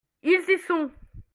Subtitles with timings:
[0.23, 0.89] Ils y sont